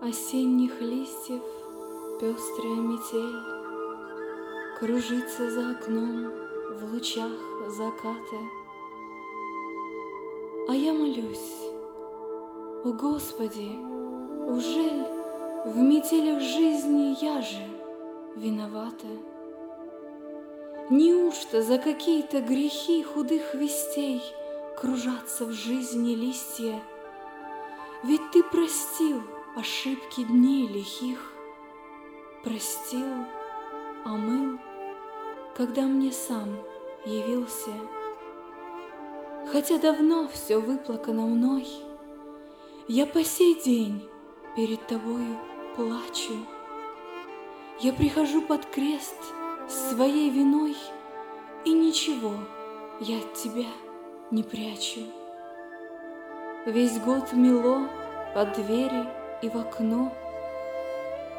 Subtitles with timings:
[0.00, 1.42] Осенних листьев
[2.20, 3.34] пестрая метель
[4.78, 6.30] Кружится за окном
[6.70, 7.32] в лучах
[7.66, 8.36] заката.
[10.68, 11.66] А я молюсь,
[12.84, 13.72] о Господи,
[14.48, 15.04] ужель
[15.64, 17.66] в метелях жизни я же
[18.36, 19.08] виновата?
[20.90, 24.22] Неужто за какие-то грехи худых вестей
[24.76, 26.80] Кружатся в жизни листья?
[28.04, 29.22] Ведь Ты простил
[29.58, 31.32] ошибки дней лихих,
[32.44, 33.26] Простил,
[34.04, 34.58] омыл,
[35.56, 36.56] когда мне сам
[37.04, 37.72] явился.
[39.50, 41.66] Хотя давно все выплакано мной,
[42.86, 44.08] Я по сей день
[44.54, 45.36] перед Тобою
[45.74, 46.34] плачу.
[47.80, 49.16] Я прихожу под крест—
[49.68, 50.76] своей виной,
[51.64, 52.34] И ничего
[53.00, 53.66] я от тебя
[54.30, 55.00] не прячу.
[56.66, 57.88] Весь год мело
[58.34, 60.12] под двери и в окно,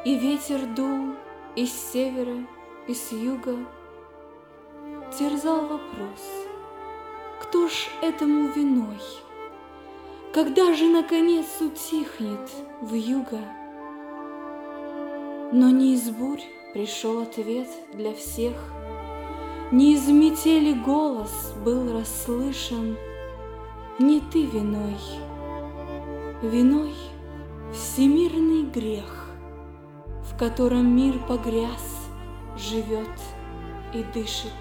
[0.04, 1.14] И ветер дул
[1.56, 2.46] из севера
[2.86, 3.56] и с юга.
[5.18, 6.22] Терзал вопрос,
[7.42, 9.00] кто ж этому виной?
[10.32, 12.48] Когда же, наконец, утихнет
[12.80, 13.40] в юга?
[15.52, 18.54] Но не из бурь Пришел ответ для всех,
[19.72, 22.96] Не из метели голос был расслышан,
[23.98, 24.96] Не ты виной,
[26.42, 26.94] виной
[27.72, 29.28] всемирный грех,
[30.24, 32.08] В котором мир погряз,
[32.56, 33.08] живет
[33.94, 34.52] и дышит.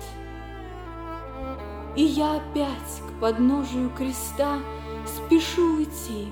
[1.95, 4.59] И я опять к подножию креста
[5.05, 6.27] Спешу уйти,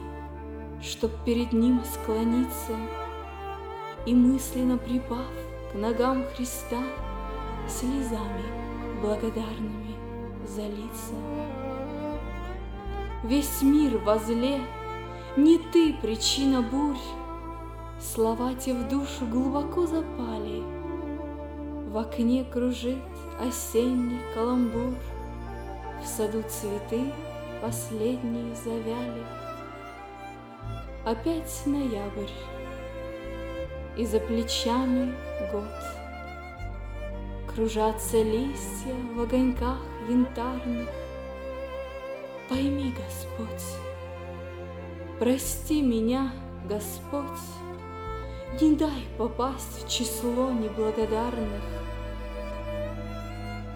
[0.82, 2.76] чтоб перед ним склониться
[4.06, 5.26] И мысленно припав
[5.72, 6.84] к ногам Христа
[7.68, 8.44] слезами
[9.02, 9.96] благодарными
[10.46, 11.14] залиться.
[13.24, 14.60] Весь мир возле,
[15.38, 16.98] не ты причина бурь,
[18.00, 20.64] Слова те в душу глубоко запали,
[21.90, 22.98] В окне кружит
[23.40, 24.96] осенний каламбур,
[26.02, 27.14] В саду цветы
[27.62, 29.24] последние завяли.
[31.06, 32.34] Опять ноябрь,
[33.96, 35.14] и за плечами
[35.52, 35.64] год.
[37.48, 39.78] Кружатся листья в огоньках
[40.10, 40.90] янтарных.
[42.50, 43.76] Пойми, Господь,
[45.20, 46.32] прости меня,
[46.68, 47.24] Господь,
[48.62, 51.64] Не дай попасть в число неблагодарных.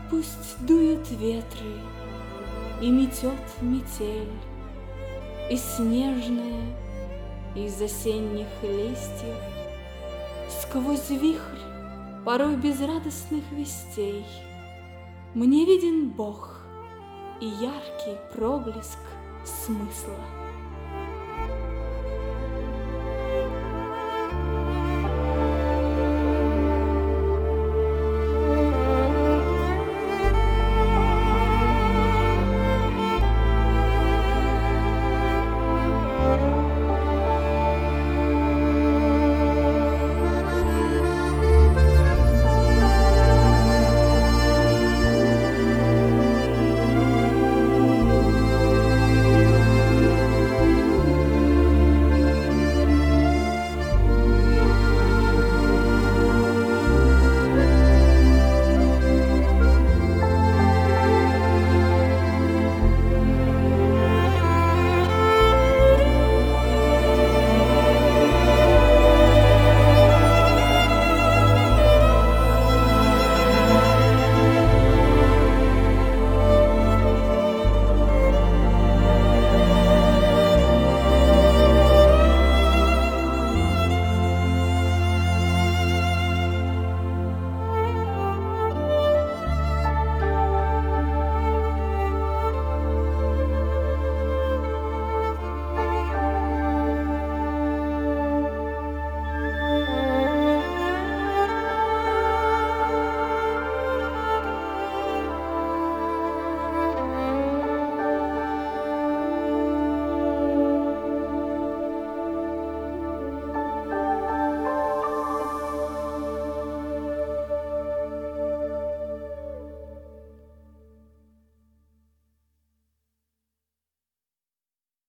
[0.10, 1.74] Пусть дуют ветры
[2.82, 4.32] и метет метель,
[5.50, 6.62] И снежная
[7.56, 9.38] из осенних листьев
[10.50, 11.60] Сквозь вихрь,
[12.26, 14.26] порой безрадостных вестей,
[15.34, 16.62] Мне виден Бог
[17.42, 19.00] и яркий проблеск
[19.44, 20.16] смысла.